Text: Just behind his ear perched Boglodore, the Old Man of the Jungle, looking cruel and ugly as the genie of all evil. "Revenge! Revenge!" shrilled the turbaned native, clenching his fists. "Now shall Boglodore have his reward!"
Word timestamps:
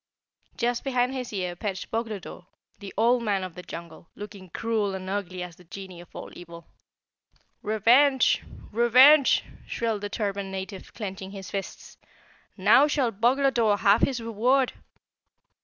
Just 0.57 0.83
behind 0.83 1.13
his 1.13 1.31
ear 1.31 1.55
perched 1.55 1.91
Boglodore, 1.91 2.47
the 2.79 2.91
Old 2.97 3.21
Man 3.21 3.43
of 3.43 3.53
the 3.53 3.61
Jungle, 3.61 4.09
looking 4.15 4.49
cruel 4.49 4.95
and 4.95 5.07
ugly 5.07 5.43
as 5.43 5.57
the 5.57 5.63
genie 5.63 6.01
of 6.01 6.07
all 6.15 6.31
evil. 6.35 6.65
"Revenge! 7.61 8.41
Revenge!" 8.71 9.43
shrilled 9.67 10.01
the 10.01 10.09
turbaned 10.09 10.51
native, 10.51 10.95
clenching 10.95 11.29
his 11.29 11.51
fists. 11.51 11.99
"Now 12.57 12.87
shall 12.87 13.11
Boglodore 13.11 13.77
have 13.77 14.01
his 14.01 14.19
reward!" 14.19 14.73